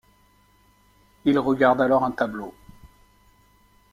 Il 1.25 1.37
regarde 1.37 1.79
alors 1.79 2.03
un 2.03 2.09
tableau. 2.09 2.55